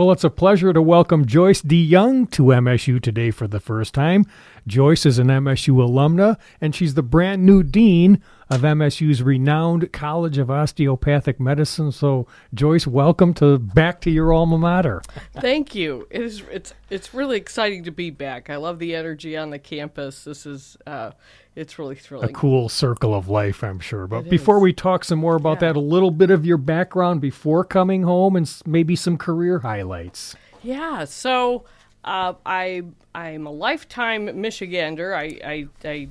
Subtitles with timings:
[0.00, 4.24] Well, it's a pleasure to welcome Joyce DeJong to MSU today for the first time.
[4.66, 10.36] Joyce is an MSU alumna, and she's the brand new dean of MSU's renowned College
[10.36, 11.92] of Osteopathic Medicine.
[11.92, 15.02] So, Joyce, welcome to back to your alma mater.
[15.34, 16.08] Thank you.
[16.10, 18.50] It is it's it's really exciting to be back.
[18.50, 20.24] I love the energy on the campus.
[20.24, 21.12] This is uh,
[21.54, 22.30] it's really thrilling.
[22.30, 24.08] A cool circle of life, I'm sure.
[24.08, 24.62] But it before is.
[24.62, 25.68] we talk some more about yeah.
[25.68, 30.34] that, a little bit of your background before coming home and maybe some career highlights.
[30.62, 31.04] Yeah.
[31.04, 31.64] So.
[32.02, 32.82] Uh, I
[33.14, 35.14] I'm a lifetime Michigander.
[35.14, 36.08] I, I, I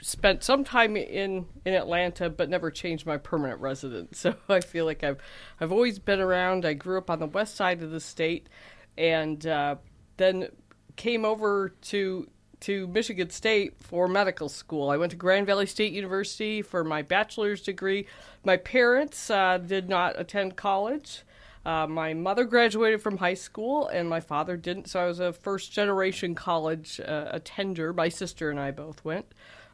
[0.00, 4.18] spent some time in in Atlanta, but never changed my permanent residence.
[4.28, 5.18] So I feel like I've
[5.60, 6.64] I've always been around.
[6.64, 8.48] I grew up on the west side of the state,
[8.96, 9.76] and uh,
[10.16, 10.48] then
[10.96, 12.28] came over to
[12.60, 14.90] to Michigan State for medical school.
[14.90, 18.06] I went to Grand Valley State University for my bachelor's degree.
[18.44, 21.22] My parents uh, did not attend college.
[21.64, 25.32] Uh, my mother graduated from high school, and my father didn't, so I was a
[25.32, 27.92] first generation college uh, attender.
[27.92, 29.26] My sister and I both went.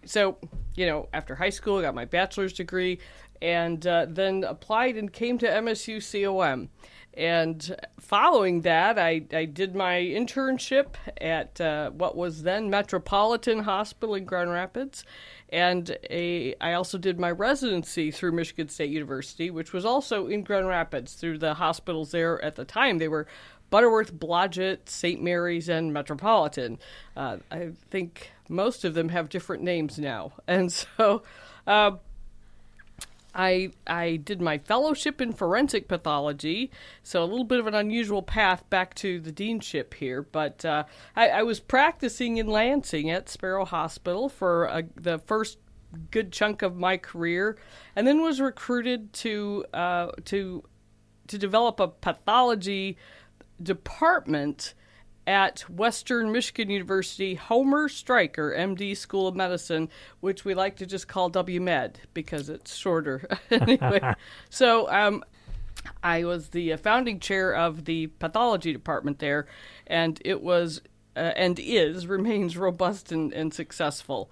[0.07, 0.39] So,
[0.77, 2.99] you know, after high school, I got my bachelor's degree
[3.41, 6.71] and uh, then applied and came to MSU COM.
[7.17, 14.17] And following that, I, I did my internship at uh, what was then Metropolitan Hospital
[14.17, 15.05] in Grand Rapids.
[15.51, 20.43] And a, I also did my residency through Michigan State University, which was also in
[20.43, 22.99] Grand Rapids through the hospitals there at the time.
[22.99, 23.29] They were
[23.71, 25.23] Butterworth, Blodgett, St.
[25.23, 26.79] Mary's, and Metropolitan.
[27.17, 30.33] Uh, I think most of them have different names now.
[30.47, 31.23] And so
[31.67, 31.93] uh,
[33.35, 36.71] I, I did my fellowship in forensic pathology,
[37.03, 40.23] so a little bit of an unusual path back to the deanship here.
[40.23, 40.85] But uh,
[41.17, 45.59] I, I, was practicing in Lansing at Sparrow Hospital for uh, the first
[46.11, 47.57] good chunk of my career,
[47.97, 50.63] and then was recruited to uh, to
[51.27, 52.97] to develop a pathology
[53.63, 54.75] department
[55.27, 59.89] at Western Michigan University Homer Stryker, MD School of Medicine,
[60.21, 63.27] which we like to just call WMed because it's shorter.
[63.51, 64.15] anyway,
[64.51, 65.25] so um,
[66.03, 69.47] I was the founding chair of the pathology department there,
[69.87, 70.83] and it was
[71.17, 74.31] uh, and is remains robust and, and successful.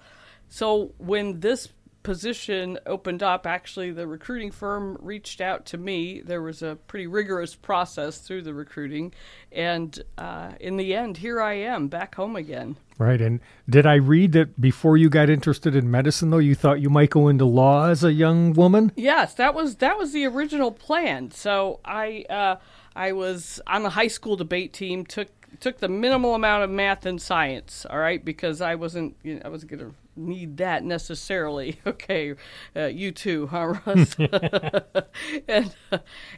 [0.48, 1.68] So when this
[2.02, 6.20] position opened up, actually, the recruiting firm reached out to me.
[6.20, 9.12] There was a pretty rigorous process through the recruiting.
[9.50, 12.76] And uh, in the end, here I am back home again.
[12.98, 13.20] Right.
[13.20, 16.90] And did I read that before you got interested in medicine, though, you thought you
[16.90, 18.92] might go into law as a young woman?
[18.96, 21.30] Yes, that was that was the original plan.
[21.30, 22.56] So I uh,
[22.94, 25.04] I was on the high school debate team.
[25.04, 25.28] took
[25.60, 27.86] took the minimal amount of math and science.
[27.88, 31.78] All right, because I wasn't you know, I wasn't going to need that necessarily.
[31.92, 32.34] Okay,
[32.74, 34.16] uh, you too, huh, Russ?
[35.48, 35.74] and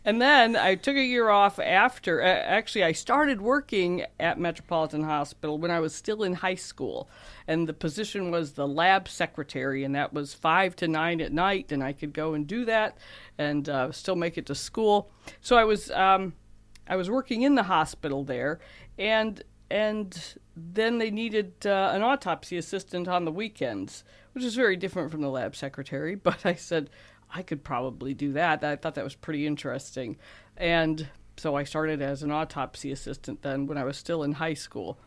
[0.04, 2.22] and then I took a year off after.
[2.22, 7.08] Uh, actually, I started working at Metropolitan Hospital when I was still in high school,
[7.46, 11.70] and the position was the lab secretary, and that was five to nine at night,
[11.70, 12.98] and I could go and do that,
[13.38, 15.10] and uh, still make it to school.
[15.40, 15.90] So I was.
[15.90, 16.34] Um,
[16.86, 18.60] I was working in the hospital there,
[18.98, 24.76] and and then they needed uh, an autopsy assistant on the weekends, which is very
[24.76, 26.14] different from the lab secretary.
[26.22, 26.90] But I said
[27.32, 28.62] I could probably do that.
[28.62, 30.16] I thought that was pretty interesting,
[30.56, 34.54] and so I started as an autopsy assistant then when I was still in high
[34.54, 34.98] school,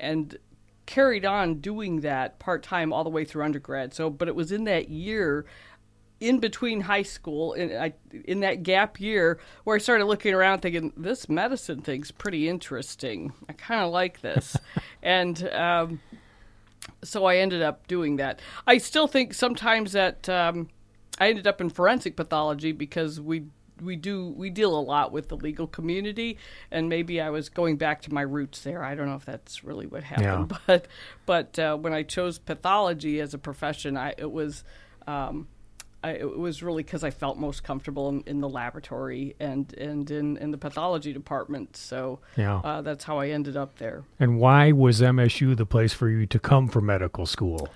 [0.00, 0.38] and
[0.86, 3.94] carried on doing that part time all the way through undergrad.
[3.94, 5.46] So, but it was in that year
[6.20, 7.94] in between high school in I,
[8.24, 13.32] in that gap year where I started looking around thinking this medicine thing's pretty interesting.
[13.48, 14.56] I kind of like this,
[15.02, 16.00] and um,
[17.02, 18.40] so I ended up doing that.
[18.66, 20.68] I still think sometimes that um,
[21.18, 23.44] I ended up in forensic pathology because we
[23.82, 26.38] we do we deal a lot with the legal community
[26.70, 28.84] and maybe I was going back to my roots there.
[28.84, 30.58] I don't know if that's really what happened, yeah.
[30.66, 30.88] but
[31.26, 34.64] but uh, when I chose pathology as a profession, I it was
[35.06, 35.48] um,
[36.04, 40.10] I, it was really because I felt most comfortable in, in, the laboratory and and
[40.10, 41.78] in, in the pathology department.
[41.78, 42.58] So yeah.
[42.58, 44.04] Uh, that's how I ended up there.
[44.20, 47.70] And why was MSU the place for you to come for medical school?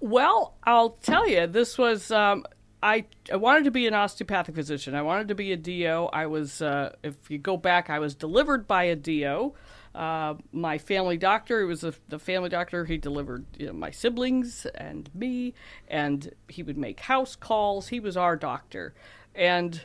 [0.00, 2.10] Well, I'll tell you, this was.
[2.10, 2.44] Um,
[2.82, 4.96] I, I wanted to be an osteopathic physician.
[4.96, 6.08] I wanted to be a DO.
[6.12, 9.54] I was, uh, if you go back, I was delivered by a DO.
[9.94, 13.90] Uh, my family doctor, it was a, the family doctor, he delivered you know, my
[13.90, 15.52] siblings and me,
[15.88, 17.88] and he would make house calls.
[17.88, 18.94] He was our doctor.
[19.34, 19.82] And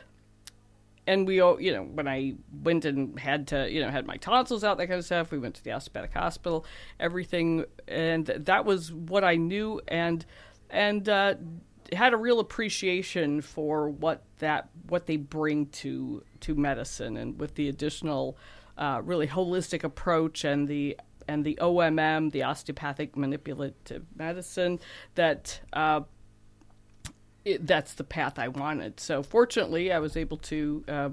[1.08, 4.62] and we, you know, when I went and had to, you know, had my tonsils
[4.62, 6.66] out, that kind of stuff, we went to the osteopathic hospital,
[7.00, 10.24] everything, and that was what I knew, and
[10.68, 11.34] and uh,
[11.94, 17.54] had a real appreciation for what that what they bring to to medicine, and with
[17.54, 18.36] the additional
[18.78, 20.96] uh, really holistic approach and the
[21.26, 24.80] and the OMM, the osteopathic manipulative medicine,
[25.14, 26.00] that uh,
[27.44, 28.98] it, that's the path I wanted.
[28.98, 31.10] So fortunately, I was able to uh,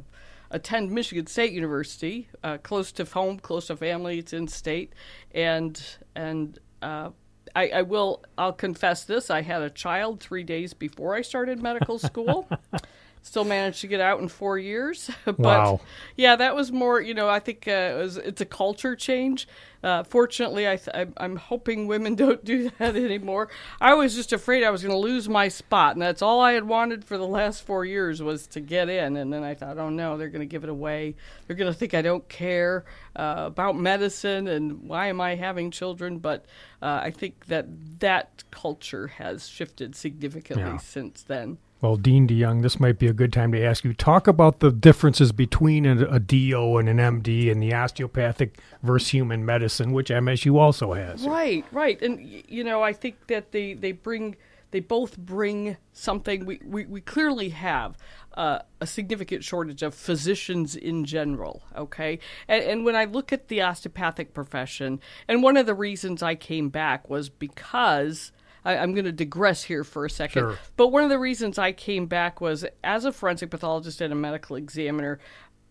[0.51, 4.19] attend Michigan State University, uh, close to home, close to family.
[4.19, 4.93] It's in state,
[5.33, 5.81] and
[6.15, 7.09] and uh,
[7.55, 8.23] I, I, will.
[8.37, 9.29] I'll confess this.
[9.29, 12.47] I had a child three days before I started medical school.
[13.25, 15.81] Still managed to get out in four years, but wow.
[16.15, 17.01] yeah, that was more.
[17.01, 19.47] You know, I think uh, it was, it's a culture change.
[19.83, 23.49] Uh, fortunately, I th- I'm hoping women don't do that anymore.
[23.81, 26.53] I was just afraid I was going to lose my spot, and that's all I
[26.53, 29.17] had wanted for the last four years was to get in.
[29.17, 31.15] And then I thought, oh no, they're going to give it away.
[31.47, 32.85] They're going to think I don't care
[33.15, 36.19] uh, about medicine, and why am I having children?
[36.19, 36.45] But
[36.79, 37.65] uh, I think that
[38.01, 40.77] that culture has shifted significantly Yeah.
[40.77, 41.57] since then.
[41.85, 44.71] Well, Dean DeJong, this might be a good time to ask you talk about the
[44.71, 50.09] differences between a, a DO and an MD and the osteopathic versus human medicine, which
[50.09, 51.27] MSU also has.
[51.27, 54.35] Right, right, and you know, I think that they they bring
[54.71, 56.47] they both bring something.
[56.47, 57.99] We we, we clearly have
[58.33, 61.61] uh, a significant shortage of physicians in general.
[61.77, 62.17] Okay,
[62.47, 66.33] and, and when I look at the osteopathic profession, and one of the reasons I
[66.33, 68.31] came back was because.
[68.65, 70.41] I, I'm going to digress here for a second.
[70.41, 70.59] Sure.
[70.75, 74.15] But one of the reasons I came back was as a forensic pathologist and a
[74.15, 75.19] medical examiner,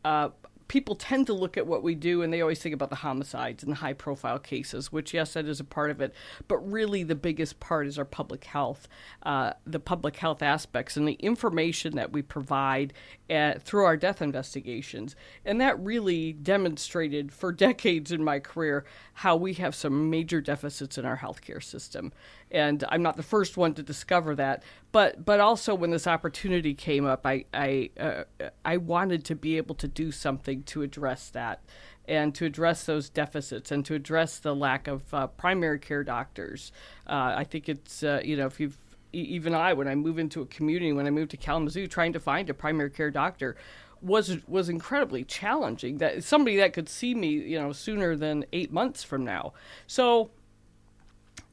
[0.05, 0.31] uh,
[0.69, 3.63] people tend to look at what we do and they always think about the homicides
[3.63, 6.15] and the high profile cases, which, yes, that is a part of it.
[6.49, 8.89] But really, the biggest part is our public health,
[9.25, 12.93] uh, the public health aspects, and the information that we provide
[13.31, 15.17] uh, through our death investigations.
[15.45, 18.85] And that really demonstrated for decades in my career
[19.15, 22.13] how we have some major deficits in our healthcare system.
[22.51, 24.63] And I'm not the first one to discover that,
[24.93, 28.25] but but also when this opportunity came up, I I uh,
[28.65, 31.61] I wanted to be able to do something to address that,
[32.07, 36.73] and to address those deficits, and to address the lack of uh, primary care doctors.
[37.07, 38.79] Uh, I think it's uh, you know if you've
[39.13, 42.21] even I when I move into a community when I moved to Kalamazoo, trying to
[42.21, 43.57] find a primary care doctor
[44.03, 45.99] was was incredibly challenging.
[45.99, 49.55] That somebody that could see me you know sooner than eight months from now.
[49.87, 50.31] So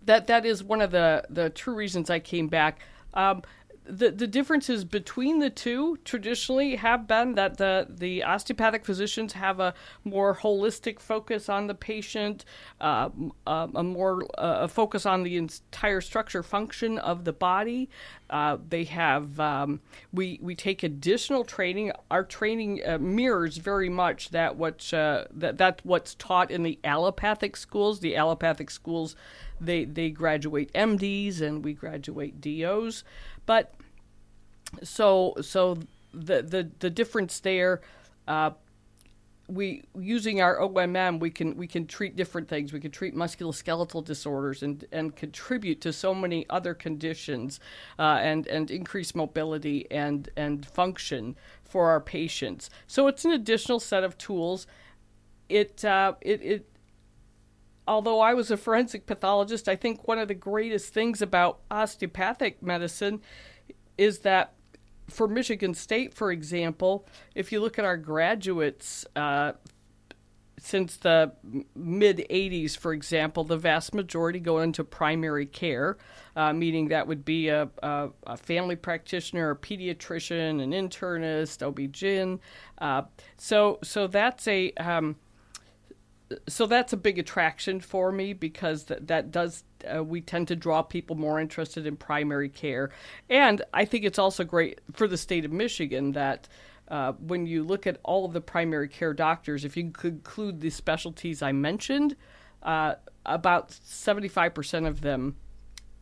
[0.05, 2.79] that that is one of the the true reasons I came back.
[3.13, 3.43] Um,
[3.83, 9.59] the the differences between the two traditionally have been that the the osteopathic physicians have
[9.59, 9.73] a
[10.03, 12.45] more holistic focus on the patient,
[12.79, 13.09] uh,
[13.47, 17.89] a, a more uh, a focus on the entire structure function of the body.
[18.29, 19.81] Uh, they have um,
[20.13, 21.91] we we take additional training.
[22.11, 26.79] Our training uh, mirrors very much that what uh, that that what's taught in the
[26.83, 27.99] allopathic schools.
[27.99, 29.15] The allopathic schools
[29.61, 33.03] they they graduate MDs and we graduate DOs,
[33.45, 33.73] but
[34.83, 35.77] so so
[36.13, 37.81] the the the difference there.
[38.27, 38.51] Uh,
[39.47, 42.71] we using our OMM, we can we can treat different things.
[42.71, 47.59] We can treat musculoskeletal disorders and and contribute to so many other conditions,
[47.99, 52.69] uh, and and increase mobility and and function for our patients.
[52.87, 54.67] So it's an additional set of tools.
[55.49, 56.70] It uh, it it
[57.87, 62.61] although I was a forensic pathologist, I think one of the greatest things about osteopathic
[62.61, 63.21] medicine
[63.97, 64.53] is that
[65.09, 67.05] for Michigan State, for example,
[67.35, 69.53] if you look at our graduates uh,
[70.57, 71.31] since the
[71.75, 75.97] mid 80s, for example, the vast majority go into primary care,
[76.35, 82.39] uh, meaning that would be a, a, a, family practitioner, a pediatrician, an internist, OB-GYN.
[82.77, 83.01] Uh,
[83.37, 85.15] so, so that's a um,
[86.47, 90.55] so that's a big attraction for me because that, that does uh, we tend to
[90.55, 92.91] draw people more interested in primary care
[93.29, 96.47] and i think it's also great for the state of michigan that
[96.87, 100.69] uh, when you look at all of the primary care doctors if you include the
[100.69, 102.15] specialties i mentioned
[102.63, 102.93] uh,
[103.25, 105.35] about 75% of them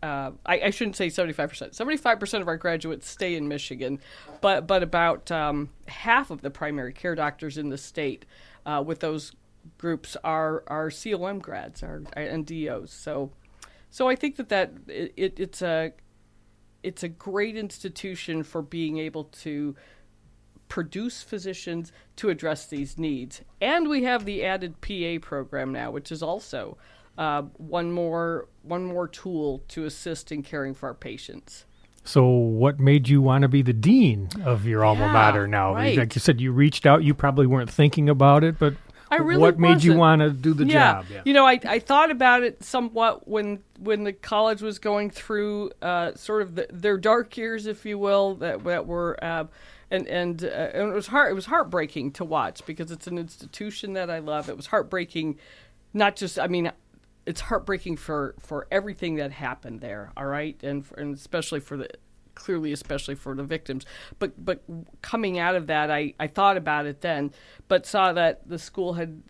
[0.01, 1.75] uh, I, I, shouldn't say 75%.
[1.75, 3.99] 75% of our graduates stay in Michigan,
[4.39, 8.25] but but about um, half of the primary care doctors in the state
[8.65, 9.33] uh, with those
[9.77, 12.91] groups are are COM grads are and DOs.
[12.91, 13.31] So
[13.89, 15.93] so I think that that it, it, it's a
[16.83, 19.75] it's a great institution for being able to
[20.69, 23.41] produce physicians to address these needs.
[23.59, 26.77] And we have the added PA program now, which is also
[27.17, 31.65] uh, one more one more tool to assist in caring for our patients.
[32.05, 35.75] So, what made you want to be the dean of your alma Yeah, mater now?
[35.75, 35.97] right.
[35.97, 37.03] Like you said, you reached out.
[37.03, 38.73] You probably weren't thinking about it, but
[39.11, 41.03] I really what made you want to do the yeah.
[41.03, 41.05] job?
[41.25, 45.71] You know, I, I thought about it somewhat when when the college was going through
[45.81, 49.45] uh, sort of the, their dark years, if you will, that that were uh,
[49.91, 53.17] and and, uh, and it was heart it was heartbreaking to watch because it's an
[53.17, 54.49] institution that I love.
[54.49, 55.39] It was heartbreaking,
[55.93, 56.71] not just I mean,
[57.25, 60.11] it's heartbreaking for for everything that happened there.
[60.15, 61.89] All right, and for, and especially for the
[62.39, 63.85] clearly especially for the victims
[64.17, 64.63] but but
[65.01, 67.31] coming out of that I, I thought about it then
[67.67, 69.21] but saw that the school had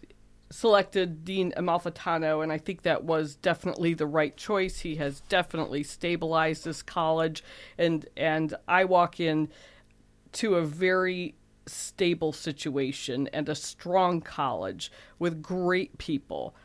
[0.51, 4.79] selected Dean Amalfitano, and I think that was definitely the right choice.
[4.79, 7.43] He has definitely stabilized this college,
[7.77, 9.49] and and I walk in
[10.33, 11.35] to a very
[11.65, 16.55] stable situation and a strong college with great people.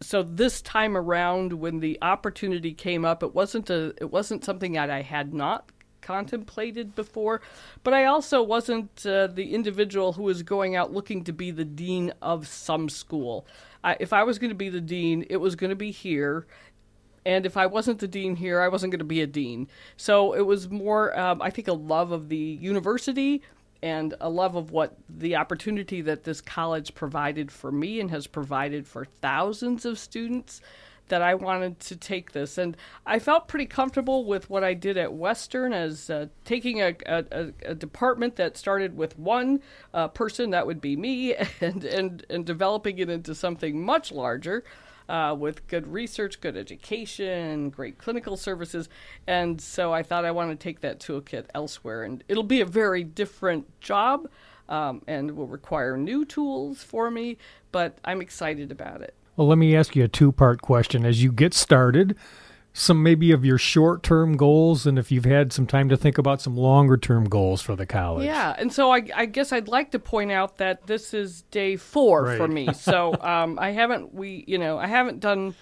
[0.00, 4.72] So this time around, when the opportunity came up, it wasn't a it wasn't something
[4.72, 7.40] that I had not contemplated before,
[7.84, 11.64] but I also wasn't uh, the individual who was going out looking to be the
[11.64, 13.46] dean of some school.
[13.84, 16.46] I, if I was going to be the dean, it was going to be here.
[17.26, 19.68] And if I wasn't the dean here, I wasn't going to be a dean.
[19.96, 23.42] So it was more, um, I think, a love of the university
[23.82, 28.26] and a love of what the opportunity that this college provided for me and has
[28.26, 30.60] provided for thousands of students
[31.08, 32.58] that I wanted to take this.
[32.58, 36.94] And I felt pretty comfortable with what I did at Western as uh, taking a,
[37.06, 39.60] a, a, department that started with one
[39.94, 44.64] uh, person, that would be me, and, and, and developing it into something much larger.
[45.08, 48.90] Uh, with good research, good education, great clinical services.
[49.26, 52.02] And so I thought I want to take that toolkit elsewhere.
[52.02, 54.28] And it'll be a very different job
[54.68, 57.38] um, and will require new tools for me,
[57.72, 59.14] but I'm excited about it.
[59.38, 61.06] Well, let me ask you a two part question.
[61.06, 62.16] As you get started,
[62.72, 66.18] some maybe of your short term goals, and if you've had some time to think
[66.18, 68.26] about some longer term goals for the college.
[68.26, 71.76] Yeah, and so I, I, guess I'd like to point out that this is day
[71.76, 72.36] four right.
[72.36, 72.68] for me.
[72.74, 75.54] So um, I haven't we you know I haven't done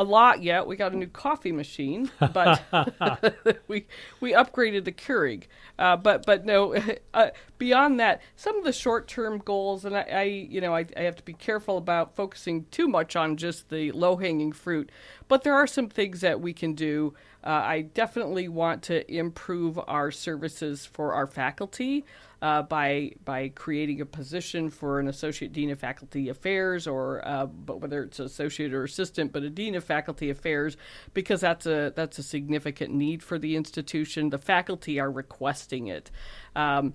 [0.00, 0.66] a lot yet.
[0.66, 2.62] We got a new coffee machine, but
[3.68, 3.86] we
[4.18, 5.44] we upgraded the Keurig.
[5.78, 6.74] Uh, but but no,
[7.14, 7.28] uh,
[7.58, 11.02] beyond that, some of the short term goals, and I, I you know I, I,
[11.02, 14.90] have to be careful about focusing too much on just the low hanging fruit.
[15.28, 17.12] But there are some things that we can do.
[17.44, 22.06] Uh, I definitely want to improve our services for our faculty
[22.42, 27.46] uh, by by creating a position for an associate dean of faculty affairs, or uh,
[27.46, 30.76] but whether it's associate or assistant, but a dean of faculty affairs,
[31.12, 34.30] because that's a that's a significant need for the institution.
[34.30, 36.10] The faculty are requesting it.
[36.56, 36.94] Um,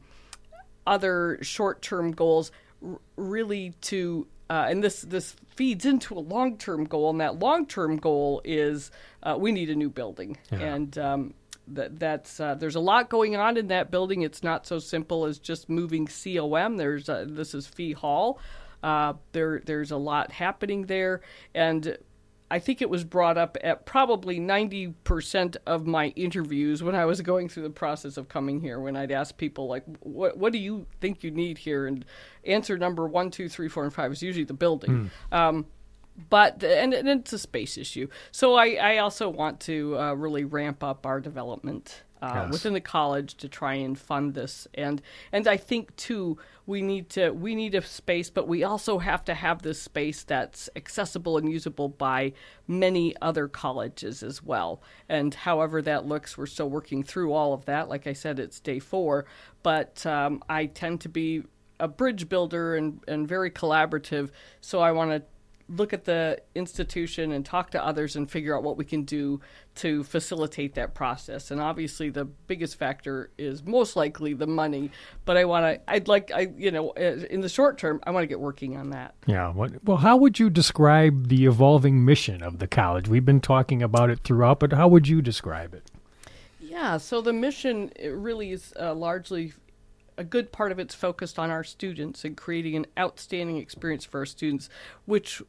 [0.87, 2.51] other short-term goals,
[2.83, 7.39] r- really to uh, and this this feeds into a long term goal, and that
[7.39, 8.91] long term goal is
[9.23, 10.59] uh, we need a new building, yeah.
[10.59, 11.33] and um,
[11.67, 14.21] that that's uh, there's a lot going on in that building.
[14.21, 16.77] It's not so simple as just moving COM.
[16.77, 18.39] There's uh, this is Fee Hall.
[18.83, 21.21] Uh, there there's a lot happening there,
[21.53, 21.97] and
[22.51, 27.21] I think it was brought up at probably 90% of my interviews when I was
[27.21, 28.79] going through the process of coming here.
[28.79, 32.05] When I'd ask people like, "What what do you think you need here?" and
[32.43, 35.09] answer number one, two, three, four, and five is usually the building.
[35.31, 35.37] Mm.
[35.37, 35.65] Um,
[36.29, 38.07] but and, and, it's a space issue.
[38.31, 42.51] So I, I also want to uh, really ramp up our development uh, yes.
[42.51, 44.67] within the college to try and fund this.
[44.73, 48.97] And and I think too we need to we need a space, but we also
[48.99, 52.33] have to have this space that's accessible and usable by
[52.67, 54.81] many other colleges as well.
[55.09, 57.89] And however that looks, we're still working through all of that.
[57.89, 59.25] Like I said, it's day four,
[59.63, 61.43] but um, I tend to be
[61.79, 64.29] a bridge builder and, and very collaborative.
[64.61, 65.23] So I want to
[65.67, 69.41] look at the institution and talk to others and figure out what we can do
[69.75, 71.49] to facilitate that process.
[71.51, 74.91] And obviously, the biggest factor is most likely the money.
[75.25, 78.11] But I want to, I'd like, I you know, uh, in the short term, I
[78.11, 79.15] want to get working on that.
[79.25, 79.53] Yeah.
[79.83, 83.07] Well, how would you describe the evolving mission of the college?
[83.07, 85.89] We've been talking about it throughout, but how would you describe it?
[86.59, 86.97] Yeah.
[86.97, 89.53] So the mission it really is uh, largely
[90.17, 94.19] a good part of it's focused on our students and creating an outstanding experience for
[94.19, 94.69] our students,
[95.05, 95.41] which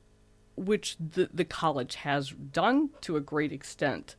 [0.56, 4.16] which the, the college has done to a great extent.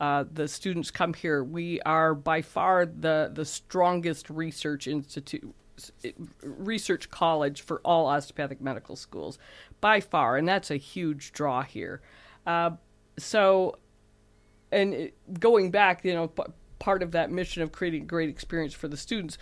[0.00, 1.44] Uh, the students come here.
[1.44, 5.54] We are by far the, the strongest research institute,
[6.42, 9.38] research college for all osteopathic medical schools,
[9.80, 12.00] by far, and that's a huge draw here.
[12.46, 12.70] Uh,
[13.18, 13.76] so,
[14.72, 16.32] and going back, you know,
[16.78, 19.36] part of that mission of creating a great experience for the students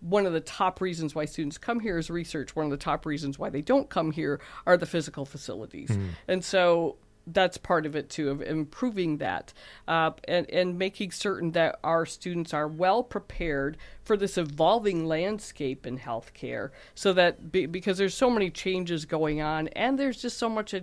[0.00, 2.54] one of the top reasons why students come here is research.
[2.54, 5.90] One of the top reasons why they don't come here are the physical facilities.
[5.90, 6.08] Mm.
[6.28, 6.96] And so
[7.32, 9.52] that's part of it too, of improving that
[9.86, 15.86] uh, and, and making certain that our students are well prepared for this evolving landscape
[15.86, 20.38] in healthcare so that be, because there's so many changes going on and there's just
[20.38, 20.74] so much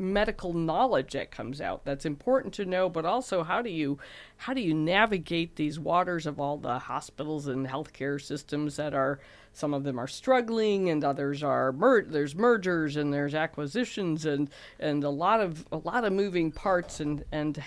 [0.00, 3.98] medical knowledge that comes out that's important to know but also how do you
[4.38, 9.20] how do you navigate these waters of all the hospitals and healthcare systems that are
[9.52, 14.50] some of them are struggling and others are mer- there's mergers and there's acquisitions and
[14.78, 17.62] and a lot of a lot of moving parts and and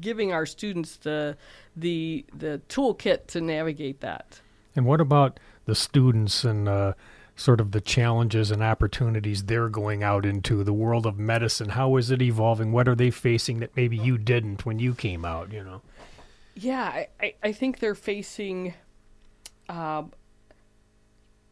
[0.00, 1.36] giving our students the
[1.76, 4.40] the the toolkit to navigate that.
[4.76, 6.92] And what about the students and uh,
[7.38, 11.70] sort of the challenges and opportunities they're going out into the world of medicine.
[11.70, 12.72] How is it evolving?
[12.72, 15.82] What are they facing that maybe you didn't when you came out you know?
[16.54, 18.74] Yeah i, I think they're facing
[19.68, 20.02] uh,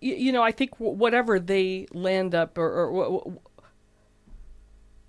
[0.00, 3.38] you, you, know i think whatever they land up or, or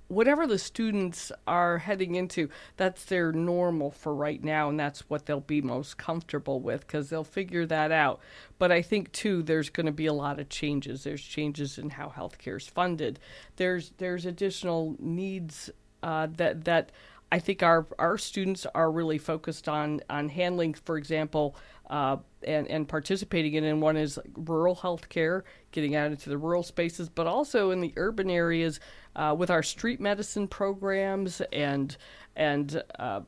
[0.08, 5.26] whatever the students are heading into, that's their normal for right now, and that's what
[5.26, 8.20] they'll be most comfortable with because they'll figure that out.
[8.58, 11.04] But I think too, there's going to be a lot of changes.
[11.04, 13.20] There's changes in how healthcare is funded.
[13.58, 15.70] There's there's additional needs
[16.04, 16.92] uh, that that
[17.32, 21.58] I think our our students are really focused on on handling, for example,
[21.90, 23.66] uh, and and participating in.
[23.66, 27.82] And one is rural health care, getting out into the rural spaces, but also in
[27.82, 28.80] the urban areas
[29.18, 31.98] uh, with our street medicine programs and
[32.36, 32.82] and.
[32.98, 33.22] Uh,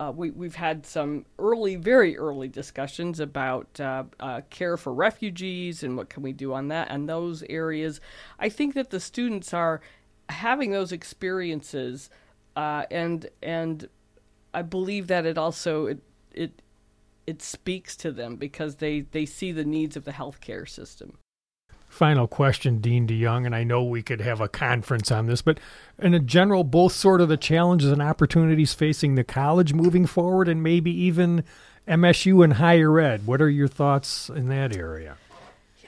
[0.00, 5.82] uh we, we've had some early, very early discussions about uh, uh, care for refugees
[5.82, 8.00] and what can we do on that and those areas.
[8.38, 9.82] I think that the students are
[10.30, 12.08] having those experiences
[12.56, 13.88] uh, and and
[14.54, 16.00] I believe that it also it
[16.32, 16.62] it
[17.26, 21.18] it speaks to them because they they see the needs of the healthcare system.
[21.92, 25.60] Final question, Dean DeJong, and I know we could have a conference on this, but
[25.98, 30.48] in a general, both sort of the challenges and opportunities facing the college moving forward,
[30.48, 31.44] and maybe even
[31.86, 33.26] MSU and higher ed.
[33.26, 35.18] What are your thoughts in that area?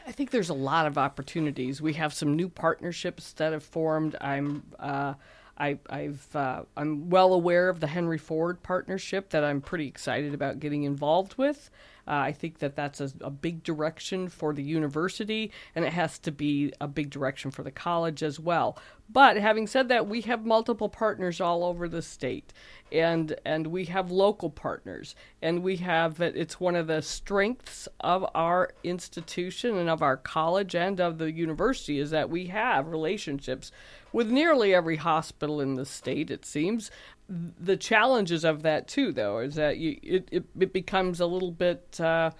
[0.07, 1.81] I think there's a lot of opportunities.
[1.81, 4.15] We have some new partnerships that have formed.
[4.21, 5.15] I'm uh,
[5.57, 10.35] I, have uh, I'm well aware of the Henry Ford partnership that I'm pretty excited
[10.35, 11.71] about getting involved with.
[12.07, 16.19] Uh, I think that that's a, a, big direction for the university, and it has
[16.21, 18.77] to be a big direction for the college as well.
[19.09, 22.53] But having said that, we have multiple partners all over the state,
[22.91, 28.25] and and we have local partners, and we have it's one of the strengths of
[28.35, 33.71] our institution and of our college and of the university is that we have relationships
[34.13, 36.31] with nearly every hospital in the state.
[36.31, 36.91] It seems
[37.29, 41.51] the challenges of that too, though, is that you, it, it, it becomes a little
[41.53, 42.01] bit.
[42.01, 42.31] Uh,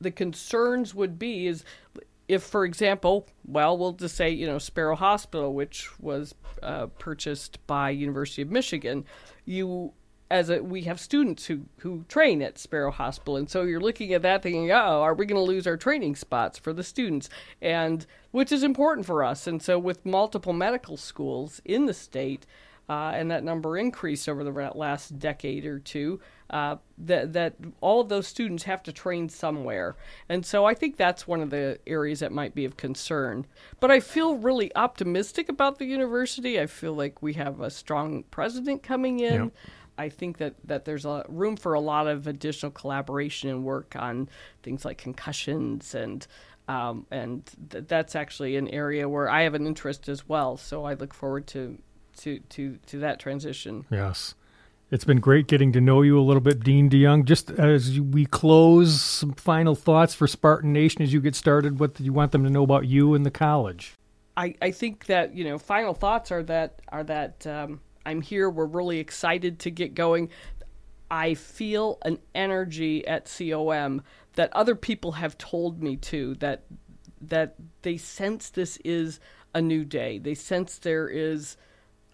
[0.00, 1.64] the concerns would be is
[2.28, 7.66] if, for example, well, we'll just say you know Sparrow Hospital, which was uh, purchased
[7.66, 9.04] by University of Michigan,
[9.44, 9.92] you
[10.30, 14.12] as a we have students who who train at Sparrow Hospital, and so you're looking
[14.12, 17.30] at that thinking, oh, are we going to lose our training spots for the students?
[17.62, 19.46] And which is important for us.
[19.46, 22.46] And so with multiple medical schools in the state,
[22.88, 26.20] uh, and that number increased over the last decade or two.
[26.50, 29.96] Uh, that that all of those students have to train somewhere,
[30.30, 33.44] and so I think that's one of the areas that might be of concern.
[33.80, 36.58] But I feel really optimistic about the university.
[36.58, 39.44] I feel like we have a strong president coming in.
[39.44, 39.52] Yep.
[39.98, 43.96] I think that, that there's a room for a lot of additional collaboration and work
[43.98, 44.28] on
[44.62, 46.26] things like concussions and
[46.68, 50.56] um, and th- that's actually an area where I have an interest as well.
[50.56, 51.78] So I look forward to
[52.18, 53.86] to to to that transition.
[53.90, 54.34] Yes.
[54.90, 57.26] It's been great getting to know you a little bit, Dean DeJong.
[57.26, 61.78] Just as we close, some final thoughts for Spartan Nation as you get started.
[61.78, 63.92] What do you want them to know about you and the college?
[64.34, 68.48] I, I think that you know final thoughts are that are that um, I'm here.
[68.48, 70.30] We're really excited to get going.
[71.10, 74.02] I feel an energy at COM
[74.34, 76.64] that other people have told me too that
[77.20, 79.20] that they sense this is
[79.54, 80.18] a new day.
[80.18, 81.58] They sense there is